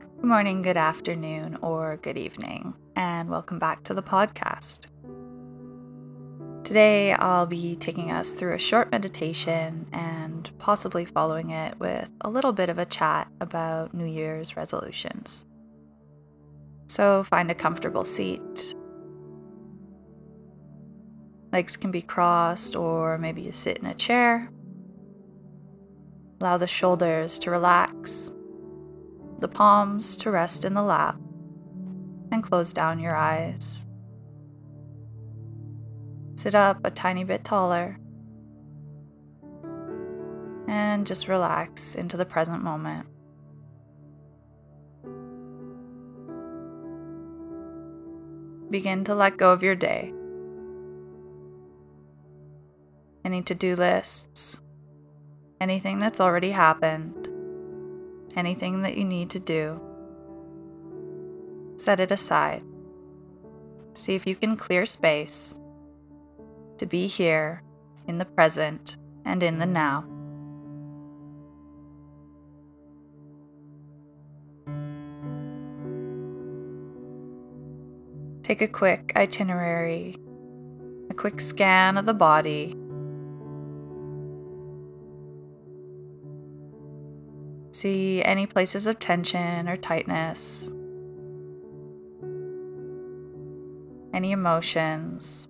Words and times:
Good 0.00 0.24
morning, 0.24 0.62
good 0.62 0.78
afternoon, 0.78 1.58
or 1.60 1.98
good 1.98 2.16
evening, 2.16 2.72
and 2.96 3.28
welcome 3.28 3.58
back 3.58 3.82
to 3.82 3.92
the 3.92 4.02
podcast. 4.02 4.86
Today, 6.64 7.12
I'll 7.12 7.44
be 7.44 7.76
taking 7.76 8.10
us 8.10 8.32
through 8.32 8.54
a 8.54 8.58
short 8.58 8.90
meditation 8.90 9.86
and 9.92 10.50
possibly 10.58 11.04
following 11.04 11.50
it 11.50 11.78
with 11.78 12.10
a 12.22 12.30
little 12.30 12.54
bit 12.54 12.70
of 12.70 12.78
a 12.78 12.86
chat 12.86 13.28
about 13.42 13.92
New 13.92 14.06
Year's 14.06 14.56
resolutions. 14.56 15.44
So, 16.86 17.22
find 17.22 17.50
a 17.50 17.54
comfortable 17.54 18.04
seat. 18.04 18.74
Legs 21.52 21.76
can 21.76 21.90
be 21.90 22.00
crossed, 22.00 22.74
or 22.74 23.18
maybe 23.18 23.42
you 23.42 23.52
sit 23.52 23.76
in 23.76 23.86
a 23.86 23.94
chair. 23.94 24.50
Allow 26.40 26.56
the 26.56 26.66
shoulders 26.66 27.38
to 27.40 27.50
relax, 27.50 28.32
the 29.40 29.48
palms 29.48 30.16
to 30.16 30.30
rest 30.30 30.64
in 30.64 30.74
the 30.74 30.82
lap, 30.82 31.16
and 32.30 32.42
close 32.42 32.72
down 32.72 33.00
your 33.00 33.16
eyes. 33.16 33.86
Sit 36.36 36.54
up 36.54 36.78
a 36.84 36.90
tiny 36.90 37.24
bit 37.24 37.44
taller 37.44 37.98
and 40.68 41.06
just 41.06 41.28
relax 41.28 41.94
into 41.94 42.16
the 42.16 42.24
present 42.24 42.62
moment. 42.62 43.06
Begin 48.70 49.04
to 49.04 49.14
let 49.14 49.36
go 49.36 49.52
of 49.52 49.62
your 49.62 49.74
day. 49.74 50.14
Any 53.24 53.42
to 53.42 53.54
do 53.54 53.74
lists, 53.74 54.60
anything 55.60 55.98
that's 55.98 56.20
already 56.20 56.52
happened, 56.52 57.19
anything 58.36 58.82
that 58.82 58.96
you 58.96 59.04
need 59.04 59.30
to 59.30 59.40
do, 59.40 59.80
set 61.76 62.00
it 62.00 62.10
aside. 62.10 62.62
See 63.94 64.14
if 64.14 64.26
you 64.26 64.34
can 64.34 64.56
clear 64.56 64.86
space 64.86 65.58
to 66.78 66.86
be 66.86 67.06
here 67.06 67.62
in 68.06 68.18
the 68.18 68.24
present 68.24 68.96
and 69.24 69.42
in 69.42 69.58
the 69.58 69.66
now. 69.66 70.04
Take 78.42 78.62
a 78.62 78.68
quick 78.68 79.12
itinerary, 79.14 80.16
a 81.08 81.14
quick 81.14 81.40
scan 81.40 81.96
of 81.96 82.06
the 82.06 82.14
body 82.14 82.74
See 87.80 88.22
any 88.22 88.44
places 88.46 88.86
of 88.86 88.98
tension 88.98 89.66
or 89.66 89.74
tightness, 89.74 90.70
any 94.12 94.32
emotions. 94.32 95.48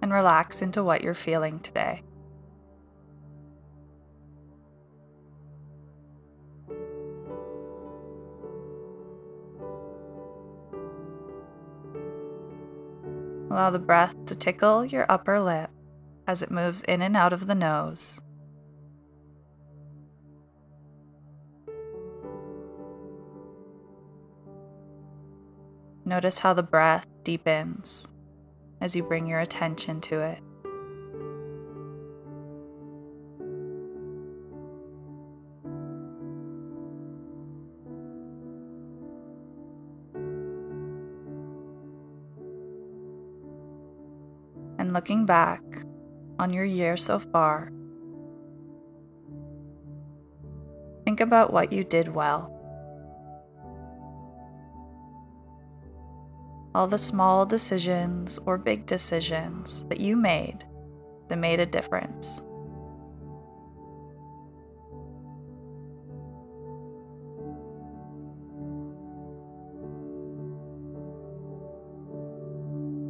And 0.00 0.12
relax 0.12 0.62
into 0.62 0.84
what 0.84 1.02
you're 1.02 1.14
feeling 1.14 1.58
today. 1.58 2.04
Allow 13.50 13.70
the 13.70 13.80
breath 13.80 14.14
to 14.26 14.36
tickle 14.36 14.84
your 14.84 15.06
upper 15.08 15.40
lip 15.40 15.70
as 16.26 16.40
it 16.42 16.52
moves 16.52 16.82
in 16.82 17.02
and 17.02 17.16
out 17.16 17.32
of 17.32 17.48
the 17.48 17.54
nose. 17.54 18.20
Notice 26.04 26.38
how 26.38 26.54
the 26.54 26.62
breath 26.62 27.08
deepens 27.24 28.08
as 28.80 28.94
you 28.94 29.02
bring 29.02 29.26
your 29.26 29.40
attention 29.40 30.00
to 30.02 30.20
it. 30.20 30.40
And 44.90 44.94
looking 44.96 45.24
back 45.24 45.62
on 46.40 46.52
your 46.52 46.64
year 46.64 46.96
so 46.96 47.20
far, 47.20 47.70
think 51.04 51.20
about 51.20 51.52
what 51.52 51.72
you 51.72 51.84
did 51.84 52.08
well. 52.08 52.50
All 56.74 56.88
the 56.88 56.98
small 56.98 57.46
decisions 57.46 58.40
or 58.46 58.58
big 58.58 58.84
decisions 58.86 59.84
that 59.84 60.00
you 60.00 60.16
made 60.16 60.64
that 61.28 61.36
made 61.36 61.60
a 61.60 61.66
difference. 61.66 62.40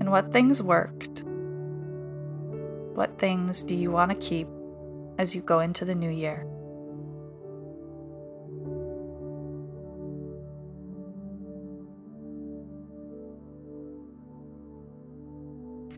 And 0.00 0.10
what 0.10 0.32
things 0.32 0.62
worked 0.62 1.24
what 2.94 3.18
things 3.18 3.62
do 3.62 3.74
you 3.74 3.90
want 3.90 4.10
to 4.10 4.16
keep 4.16 4.46
as 5.18 5.34
you 5.34 5.40
go 5.40 5.60
into 5.60 5.84
the 5.84 5.94
new 5.94 6.10
year? 6.10 6.46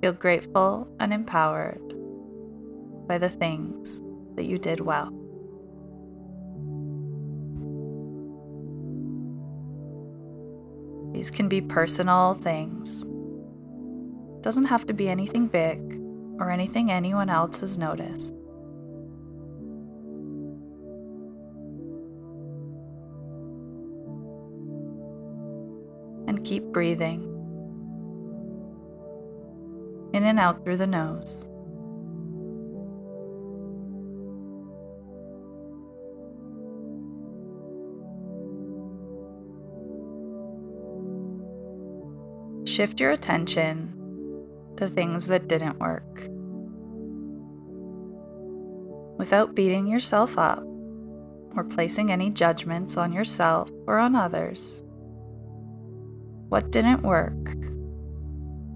Feel 0.01 0.13
grateful 0.13 0.87
and 1.01 1.13
empowered 1.13 1.81
by 3.09 3.19
the 3.19 3.29
things 3.29 4.03
that 4.37 4.45
you 4.45 4.59
did 4.59 4.81
well. 4.81 5.11
These 11.13 11.31
can 11.31 11.49
be 11.49 11.61
personal 11.61 12.35
things. 12.35 13.05
Doesn't 14.43 14.67
have 14.67 14.87
to 14.87 14.93
be 14.93 15.09
anything 15.09 15.47
big 15.47 16.04
or 16.39 16.51
anything 16.51 16.91
anyone 16.91 17.31
else 17.31 17.61
has 17.61 17.79
noticed. 17.79 18.35
And 26.27 26.45
keep 26.45 26.65
breathing 26.65 27.31
in 30.13 30.25
and 30.25 30.39
out 30.39 30.65
through 30.65 30.77
the 30.77 30.87
nose. 30.87 31.45
Shift 42.67 42.99
your 42.99 43.11
attention 43.11 43.94
to 44.77 44.89
things 44.89 45.27
that 45.29 45.49
didn't 45.49 45.79
work. 45.79 46.29
Without 49.19 49.55
beating 49.55 49.87
yourself 49.87 50.37
up 50.39 50.63
or 51.57 51.65
placing 51.65 52.11
any 52.11 52.31
judgments 52.31 52.97
on 52.97 53.13
yourself 53.13 53.71
or 53.87 53.99
on 53.99 54.17
others. 54.17 54.83
What 56.49 56.71
didn't 56.71 57.03
work? 57.03 57.55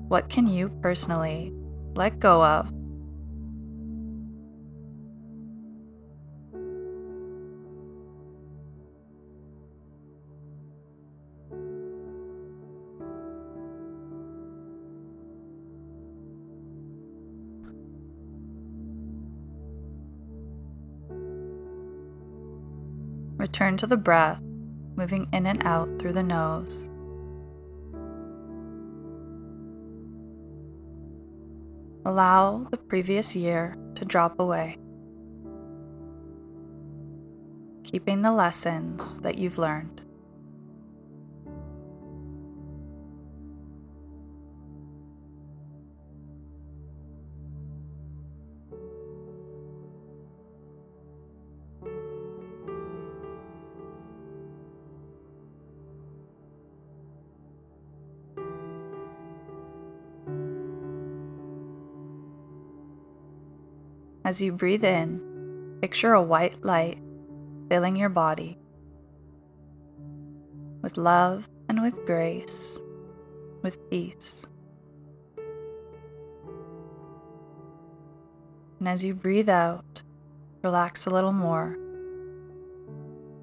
What 0.08 0.28
can 0.28 0.46
you 0.46 0.68
personally 0.80 1.52
let 1.94 2.18
go 2.20 2.42
of 2.42 2.72
Return 23.38 23.76
to 23.78 23.86
the 23.86 23.96
breath, 23.96 24.42
moving 24.96 25.28
in 25.32 25.46
and 25.46 25.64
out 25.64 25.88
through 25.98 26.12
the 26.12 26.22
nose. 26.24 26.90
Allow 32.04 32.66
the 32.70 32.76
previous 32.76 33.36
year 33.36 33.76
to 33.94 34.04
drop 34.04 34.40
away, 34.40 34.76
keeping 37.84 38.22
the 38.22 38.32
lessons 38.32 39.20
that 39.20 39.38
you've 39.38 39.58
learned. 39.58 40.02
As 64.28 64.42
you 64.42 64.52
breathe 64.52 64.84
in, 64.84 65.78
picture 65.80 66.12
a 66.12 66.20
white 66.20 66.62
light 66.62 66.98
filling 67.70 67.96
your 67.96 68.10
body 68.10 68.58
with 70.82 70.98
love 70.98 71.48
and 71.66 71.80
with 71.80 72.04
grace, 72.04 72.78
with 73.62 73.88
peace. 73.88 74.46
And 78.78 78.86
as 78.86 79.02
you 79.02 79.14
breathe 79.14 79.48
out, 79.48 80.02
relax 80.62 81.06
a 81.06 81.10
little 81.10 81.32
more. 81.32 81.78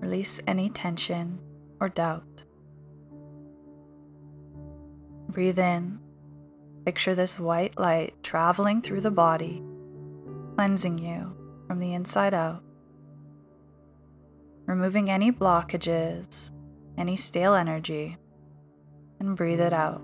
Release 0.01 0.39
any 0.45 0.69
tension 0.69 1.39
or 1.79 1.89
doubt. 1.89 2.43
Breathe 5.29 5.57
in. 5.57 5.97
Picture 6.85 7.15
this 7.15 7.39
white 7.39 7.75
light 7.79 8.13
traveling 8.21 8.83
through 8.83 9.01
the 9.01 9.09
body, 9.09 9.63
cleansing 10.55 10.97
you 10.97 11.35
from 11.67 11.79
the 11.79 11.93
inside 11.93 12.33
out, 12.33 12.63
removing 14.65 15.09
any 15.09 15.31
blockages, 15.31 16.51
any 16.97 17.17
stale 17.17 17.53
energy, 17.53 18.17
and 19.19 19.35
breathe 19.35 19.59
it 19.59 19.73
out. 19.73 20.01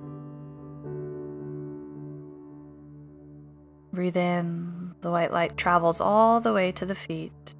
Breathe 3.94 4.18
in, 4.18 4.94
the 5.02 5.12
white 5.12 5.32
light 5.32 5.58
travels 5.58 6.00
all 6.02 6.40
the 6.40 6.54
way 6.54 6.72
to 6.72 6.86
the 6.86 6.96
feet. 6.96 7.56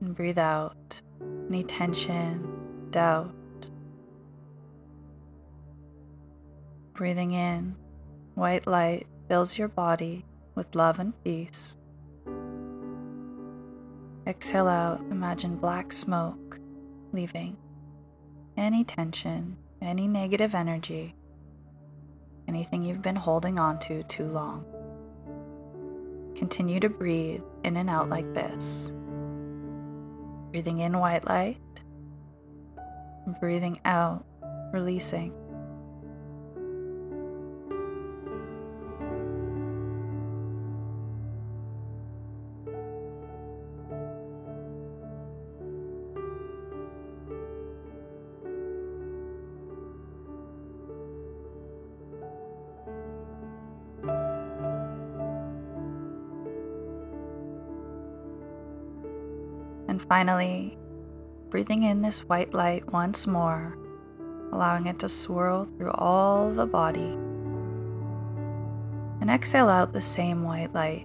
And 0.00 0.14
breathe 0.14 0.38
out 0.38 1.02
any 1.48 1.62
tension, 1.64 2.88
doubt. 2.90 3.34
Breathing 6.94 7.32
in, 7.32 7.76
white 8.34 8.66
light 8.66 9.06
fills 9.28 9.58
your 9.58 9.68
body 9.68 10.24
with 10.58 10.74
love 10.74 10.98
and 10.98 11.14
peace. 11.22 11.78
Exhale 14.26 14.66
out, 14.66 15.00
imagine 15.10 15.56
black 15.56 15.92
smoke 15.92 16.58
leaving 17.12 17.56
any 18.56 18.82
tension, 18.82 19.56
any 19.80 20.08
negative 20.08 20.56
energy, 20.56 21.14
anything 22.48 22.82
you've 22.82 23.02
been 23.02 23.14
holding 23.14 23.56
on 23.56 23.78
to 23.78 24.02
too 24.02 24.26
long. 24.26 24.64
Continue 26.34 26.80
to 26.80 26.88
breathe 26.88 27.42
in 27.62 27.76
and 27.76 27.88
out 27.88 28.08
like 28.08 28.34
this. 28.34 28.92
Breathing 30.50 30.78
in 30.78 30.98
white 30.98 31.24
light, 31.24 31.60
breathing 33.38 33.78
out, 33.84 34.24
releasing. 34.72 35.32
And 59.98 60.06
finally, 60.06 60.78
breathing 61.50 61.82
in 61.82 62.02
this 62.02 62.20
white 62.20 62.54
light 62.54 62.92
once 62.92 63.26
more, 63.26 63.76
allowing 64.52 64.86
it 64.86 65.00
to 65.00 65.08
swirl 65.08 65.64
through 65.64 65.90
all 65.90 66.52
the 66.52 66.66
body. 66.66 67.18
And 69.20 69.28
exhale 69.28 69.68
out 69.68 69.92
the 69.92 70.00
same 70.00 70.44
white 70.44 70.72
light. 70.72 71.04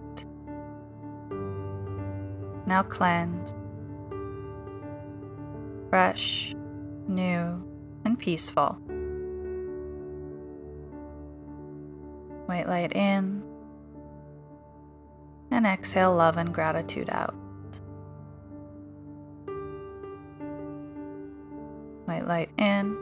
Now 2.68 2.84
cleanse, 2.84 3.56
fresh, 5.90 6.54
new, 7.08 7.68
and 8.06 8.20
peaceful. 8.20 8.74
White 12.46 12.70
light 12.70 12.92
in, 12.96 13.42
and 15.50 15.66
exhale 15.66 16.14
love 16.14 16.38
and 16.38 16.54
gratitude 16.54 17.10
out. 17.10 17.34
Light 22.28 22.50
in, 22.58 22.98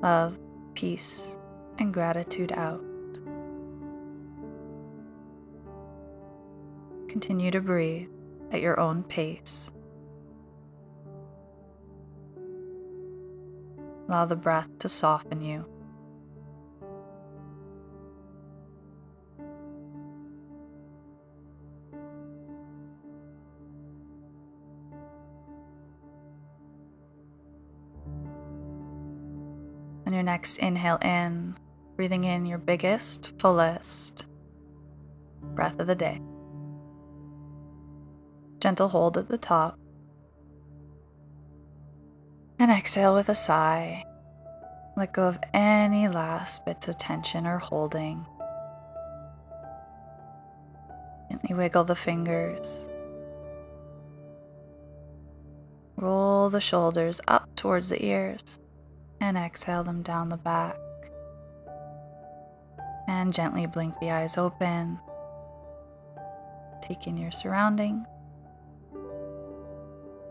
love, 0.00 0.38
peace, 0.74 1.38
and 1.78 1.92
gratitude 1.92 2.52
out. 2.52 2.82
Continue 7.08 7.50
to 7.50 7.60
breathe 7.60 8.08
at 8.50 8.60
your 8.60 8.78
own 8.78 9.02
pace. 9.04 9.70
Allow 14.08 14.26
the 14.26 14.36
breath 14.36 14.68
to 14.78 14.88
soften 14.88 15.40
you. 15.40 15.64
Next 30.24 30.58
inhale 30.58 30.98
in, 31.02 31.56
breathing 31.96 32.24
in 32.24 32.46
your 32.46 32.58
biggest, 32.58 33.38
fullest 33.38 34.26
breath 35.54 35.78
of 35.78 35.86
the 35.86 35.94
day. 35.94 36.20
Gentle 38.60 38.88
hold 38.88 39.18
at 39.18 39.28
the 39.28 39.38
top. 39.38 39.78
And 42.58 42.70
exhale 42.70 43.14
with 43.14 43.28
a 43.28 43.34
sigh. 43.34 44.04
Let 44.96 45.12
go 45.12 45.28
of 45.28 45.38
any 45.52 46.08
last 46.08 46.64
bits 46.64 46.88
of 46.88 46.96
tension 46.96 47.46
or 47.46 47.58
holding. 47.58 48.24
Gently 51.30 51.54
wiggle 51.54 51.84
the 51.84 51.96
fingers. 51.96 52.88
Roll 55.96 56.48
the 56.48 56.60
shoulders 56.60 57.20
up 57.28 57.48
towards 57.56 57.88
the 57.88 58.04
ears 58.04 58.58
and 59.20 59.36
exhale 59.36 59.84
them 59.84 60.02
down 60.02 60.28
the 60.28 60.36
back. 60.36 60.76
And 63.06 63.32
gently 63.32 63.66
blink 63.66 63.98
the 64.00 64.10
eyes 64.10 64.36
open. 64.38 64.98
Take 66.82 67.06
in 67.06 67.16
your 67.16 67.30
surroundings. 67.30 68.06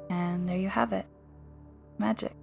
And 0.09 0.47
there 0.47 0.57
you 0.57 0.69
have 0.69 0.93
it 0.93 1.05
magic. 1.97 2.33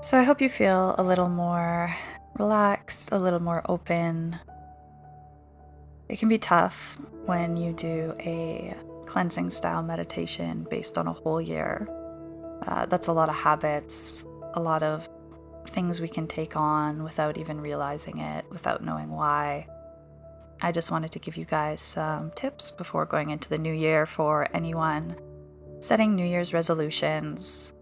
So 0.00 0.18
I 0.18 0.24
hope 0.24 0.40
you 0.40 0.48
feel 0.48 0.94
a 0.98 1.02
little 1.02 1.28
more 1.28 1.94
relaxed, 2.38 3.10
a 3.12 3.18
little 3.18 3.40
more 3.40 3.62
open. 3.68 4.38
It 6.08 6.18
can 6.18 6.28
be 6.28 6.38
tough 6.38 6.98
when 7.24 7.56
you 7.56 7.72
do 7.72 8.14
a 8.18 8.74
cleansing 9.12 9.50
style 9.50 9.82
meditation 9.82 10.66
based 10.70 10.96
on 10.96 11.06
a 11.06 11.12
whole 11.12 11.38
year. 11.38 11.86
Uh, 12.66 12.86
that's 12.86 13.08
a 13.08 13.12
lot 13.12 13.28
of 13.28 13.34
habits, 13.34 14.24
a 14.54 14.60
lot 14.60 14.82
of 14.82 15.06
things 15.68 16.00
we 16.00 16.08
can 16.08 16.26
take 16.26 16.56
on 16.56 17.04
without 17.04 17.36
even 17.36 17.60
realizing 17.60 18.20
it, 18.20 18.46
without 18.48 18.82
knowing 18.82 19.10
why. 19.10 19.66
I 20.62 20.72
just 20.72 20.90
wanted 20.90 21.10
to 21.10 21.18
give 21.18 21.36
you 21.36 21.44
guys 21.44 21.82
some 21.82 22.30
tips 22.30 22.70
before 22.70 23.04
going 23.04 23.28
into 23.28 23.50
the 23.50 23.58
new 23.58 23.74
year 23.74 24.06
for 24.06 24.48
anyone 24.54 25.14
setting 25.80 26.14
New 26.14 26.24
Year's 26.24 26.54
resolutions. 26.54 27.74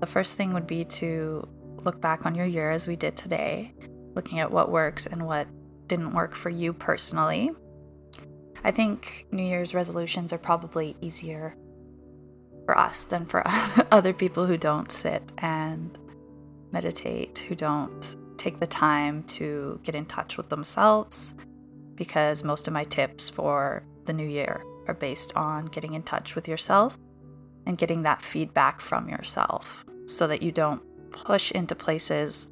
The 0.00 0.06
first 0.06 0.36
thing 0.36 0.52
would 0.52 0.66
be 0.66 0.84
to 0.84 1.48
look 1.82 1.98
back 1.98 2.26
on 2.26 2.34
your 2.34 2.44
year 2.44 2.72
as 2.72 2.86
we 2.86 2.94
did 2.94 3.16
today, 3.16 3.72
looking 4.14 4.40
at 4.40 4.50
what 4.50 4.70
works 4.70 5.06
and 5.06 5.26
what 5.26 5.48
didn't 5.86 6.12
work 6.12 6.34
for 6.34 6.50
you 6.50 6.74
personally, 6.74 7.52
I 8.64 8.70
think 8.70 9.26
New 9.30 9.42
Year's 9.42 9.74
resolutions 9.74 10.32
are 10.32 10.38
probably 10.38 10.96
easier 11.00 11.56
for 12.64 12.78
us 12.78 13.04
than 13.04 13.26
for 13.26 13.42
other 13.92 14.12
people 14.12 14.46
who 14.46 14.56
don't 14.56 14.90
sit 14.92 15.22
and 15.38 15.96
meditate, 16.70 17.38
who 17.48 17.54
don't 17.54 18.16
take 18.36 18.60
the 18.60 18.66
time 18.66 19.22
to 19.24 19.80
get 19.82 19.94
in 19.94 20.06
touch 20.06 20.36
with 20.36 20.48
themselves, 20.48 21.34
because 21.94 22.44
most 22.44 22.68
of 22.68 22.74
my 22.74 22.84
tips 22.84 23.28
for 23.28 23.82
the 24.04 24.12
new 24.12 24.28
year 24.28 24.62
are 24.86 24.94
based 24.94 25.34
on 25.36 25.66
getting 25.66 25.94
in 25.94 26.02
touch 26.02 26.34
with 26.34 26.48
yourself 26.48 26.98
and 27.66 27.78
getting 27.78 28.02
that 28.02 28.22
feedback 28.22 28.80
from 28.80 29.08
yourself 29.08 29.84
so 30.06 30.26
that 30.26 30.42
you 30.42 30.50
don't 30.52 30.82
push 31.10 31.50
into 31.52 31.74
places 31.74 32.48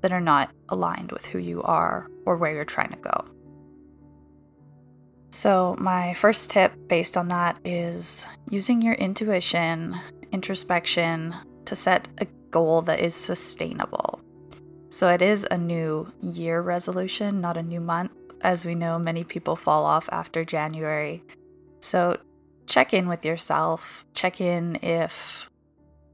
that 0.00 0.12
are 0.12 0.20
not 0.20 0.50
aligned 0.68 1.12
with 1.12 1.26
who 1.26 1.38
you 1.38 1.62
are 1.62 2.08
or 2.26 2.36
where 2.36 2.52
you're 2.52 2.64
trying 2.64 2.90
to 2.90 2.96
go. 2.96 3.24
So, 5.34 5.74
my 5.80 6.14
first 6.14 6.48
tip 6.48 6.72
based 6.86 7.16
on 7.16 7.26
that 7.26 7.58
is 7.64 8.24
using 8.48 8.80
your 8.80 8.94
intuition, 8.94 9.98
introspection 10.30 11.34
to 11.64 11.74
set 11.74 12.06
a 12.18 12.26
goal 12.52 12.82
that 12.82 13.00
is 13.00 13.16
sustainable. 13.16 14.20
So 14.90 15.08
it 15.08 15.20
is 15.20 15.44
a 15.50 15.58
new 15.58 16.12
year 16.20 16.60
resolution, 16.60 17.40
not 17.40 17.56
a 17.56 17.64
new 17.64 17.80
month. 17.80 18.12
As 18.42 18.64
we 18.64 18.76
know, 18.76 18.96
many 18.96 19.24
people 19.24 19.56
fall 19.56 19.84
off 19.84 20.08
after 20.12 20.44
January. 20.44 21.24
So 21.80 22.16
check 22.66 22.94
in 22.94 23.08
with 23.08 23.24
yourself, 23.24 24.04
check 24.14 24.40
in 24.40 24.76
if 24.84 25.50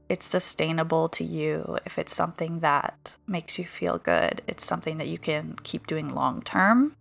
it's 0.09 0.25
sustainable 0.25 1.09
to 1.09 1.23
you, 1.23 1.77
if 1.85 1.99
it's 1.99 2.15
something 2.15 2.61
that 2.61 3.15
makes 3.27 3.59
you 3.59 3.65
feel 3.65 3.99
good, 3.99 4.41
it's 4.47 4.65
something 4.65 4.97
that 4.97 5.07
you 5.07 5.19
can 5.19 5.57
keep 5.61 5.85
doing 5.85 6.09
long 6.09 6.41
term, 6.41 6.95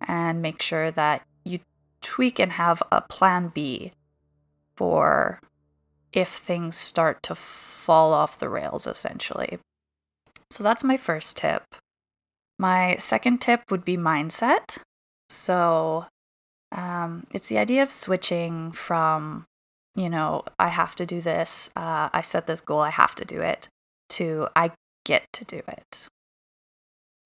and 0.00 0.42
make 0.42 0.62
sure 0.62 0.90
that 0.90 1.22
you 1.44 1.60
tweak 2.00 2.38
and 2.38 2.52
have 2.52 2.82
a 2.90 3.00
plan 3.00 3.50
B 3.54 3.92
for 4.76 5.40
if 6.12 6.28
things 6.28 6.76
start 6.76 7.22
to 7.24 7.34
fall 7.34 8.12
off 8.12 8.38
the 8.38 8.48
rails, 8.48 8.86
essentially. 8.86 9.58
So 10.50 10.62
that's 10.62 10.84
my 10.84 10.96
first 10.96 11.36
tip. 11.36 11.62
My 12.58 12.96
second 12.98 13.40
tip 13.40 13.70
would 13.70 13.84
be 13.84 13.96
mindset. 13.96 14.78
So 15.28 16.06
um, 16.72 17.24
it's 17.32 17.48
the 17.48 17.58
idea 17.58 17.82
of 17.82 17.92
switching 17.92 18.72
from 18.72 19.44
you 19.96 20.10
know, 20.10 20.44
I 20.58 20.68
have 20.68 20.94
to 20.96 21.06
do 21.06 21.20
this. 21.20 21.70
Uh, 21.74 22.10
I 22.12 22.20
set 22.20 22.46
this 22.46 22.60
goal, 22.60 22.80
I 22.80 22.90
have 22.90 23.14
to 23.16 23.24
do 23.24 23.40
it, 23.40 23.68
to 24.10 24.46
I 24.54 24.72
get 25.04 25.24
to 25.32 25.44
do 25.44 25.62
it. 25.66 26.06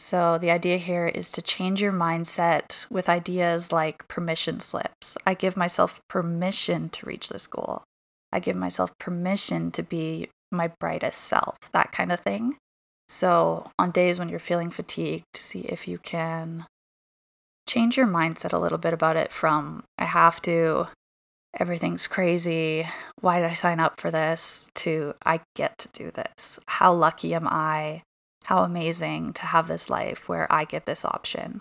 So, 0.01 0.39
the 0.39 0.51
idea 0.51 0.79
here 0.79 1.09
is 1.09 1.31
to 1.33 1.43
change 1.43 1.83
your 1.83 1.93
mindset 1.93 2.91
with 2.91 3.11
ideas 3.11 3.71
like 3.71 4.09
permission 4.09 4.59
slips. 4.59 5.19
I 5.27 5.35
give 5.35 5.59
myself 5.59 6.01
permission 6.09 6.89
to 6.89 7.05
reach 7.05 7.29
this 7.29 7.47
goal. 7.47 7.83
I 8.33 8.41
give 8.41 8.57
myself 8.57 8.97
permission 8.99 9.71
to 9.73 9.83
be 9.83 10.31
my 10.51 10.69
brightest 10.81 11.21
self, 11.21 11.59
that 11.73 11.93
kind 11.93 12.11
of 12.11 12.21
thing. 12.21 12.57
So, 13.11 13.71
on 13.79 13.91
days 13.91 14.19
when 14.19 14.31
you're 14.31 14.39
feeling 14.39 14.71
fatigued, 14.71 15.25
see 15.35 15.61
if 15.61 15.87
you 15.87 15.99
can 15.99 16.65
change 17.69 17.99
your 17.99 18.07
mindset 18.07 18.55
a 18.55 18.59
little 18.59 18.79
bit 18.79 18.95
about 18.95 19.19
it 19.19 19.31
from 19.31 19.85
I 19.99 20.07
have 20.07 20.41
to 20.43 20.89
everything's 21.59 22.07
crazy. 22.07 22.89
Why 23.21 23.41
did 23.41 23.51
I 23.51 23.53
sign 23.53 23.81
up 23.81 24.01
for 24.01 24.11
this? 24.11 24.71
To 24.77 25.15
I 25.27 25.41
get 25.57 25.77
to 25.77 25.89
do 25.93 26.11
this. 26.11 26.59
How 26.67 26.95
lucky 26.95 27.35
am 27.35 27.47
I? 27.47 28.03
How 28.45 28.65
amazing 28.65 29.33
to 29.35 29.43
have 29.47 29.69
this 29.69 29.91
life 29.91 30.29
where 30.29 30.51
I 30.53 30.65
get 30.65 30.87
this 30.87 31.05
option. 31.05 31.61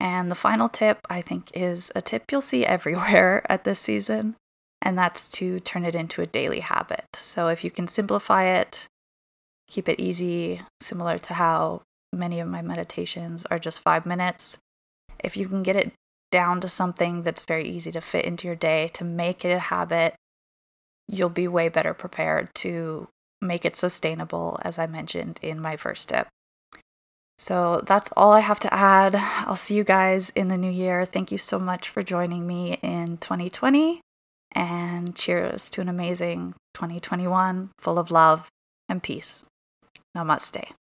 And 0.00 0.30
the 0.30 0.34
final 0.34 0.68
tip, 0.68 1.06
I 1.10 1.20
think, 1.20 1.50
is 1.52 1.92
a 1.94 2.00
tip 2.00 2.32
you'll 2.32 2.40
see 2.40 2.64
everywhere 2.76 3.44
at 3.50 3.64
this 3.64 3.78
season, 3.78 4.36
and 4.80 4.96
that's 4.96 5.30
to 5.32 5.60
turn 5.60 5.84
it 5.84 5.94
into 5.94 6.22
a 6.22 6.26
daily 6.26 6.60
habit. 6.60 7.04
So 7.14 7.48
if 7.48 7.62
you 7.62 7.70
can 7.70 7.86
simplify 7.86 8.44
it, 8.44 8.88
keep 9.68 9.88
it 9.88 10.00
easy, 10.00 10.62
similar 10.80 11.18
to 11.18 11.34
how 11.34 11.82
many 12.12 12.40
of 12.40 12.48
my 12.48 12.62
meditations 12.62 13.46
are 13.46 13.58
just 13.58 13.80
five 13.80 14.06
minutes. 14.06 14.58
If 15.22 15.36
you 15.36 15.48
can 15.48 15.62
get 15.62 15.76
it 15.76 15.92
down 16.32 16.60
to 16.60 16.68
something 16.68 17.22
that's 17.22 17.42
very 17.42 17.68
easy 17.68 17.92
to 17.92 18.00
fit 18.00 18.24
into 18.24 18.46
your 18.46 18.56
day 18.56 18.88
to 18.94 19.04
make 19.04 19.44
it 19.44 19.50
a 19.50 19.58
habit, 19.58 20.14
you'll 21.06 21.28
be 21.28 21.48
way 21.48 21.68
better 21.68 21.92
prepared 21.92 22.48
to 22.54 23.08
make 23.40 23.64
it 23.64 23.76
sustainable, 23.76 24.58
as 24.62 24.78
I 24.78 24.86
mentioned 24.86 25.40
in 25.42 25.60
my 25.60 25.76
first 25.76 26.08
tip. 26.08 26.28
So 27.38 27.80
that's 27.86 28.10
all 28.16 28.32
I 28.32 28.40
have 28.40 28.60
to 28.60 28.74
add. 28.74 29.16
I'll 29.16 29.56
see 29.56 29.74
you 29.74 29.84
guys 29.84 30.30
in 30.30 30.48
the 30.48 30.58
new 30.58 30.70
year. 30.70 31.06
Thank 31.06 31.32
you 31.32 31.38
so 31.38 31.58
much 31.58 31.88
for 31.88 32.02
joining 32.02 32.46
me 32.46 32.78
in 32.82 33.16
2020. 33.16 34.02
And 34.52 35.16
cheers 35.16 35.70
to 35.70 35.80
an 35.80 35.88
amazing 35.88 36.54
2021 36.74 37.70
full 37.78 37.98
of 37.98 38.10
love 38.10 38.48
and 38.88 39.02
peace. 39.02 39.46
Namaste. 40.14 40.72